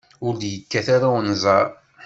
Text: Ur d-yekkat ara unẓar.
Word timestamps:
Ur 0.25 0.33
d-yekkat 0.35 0.87
ara 0.95 1.07
unẓar. 1.17 1.67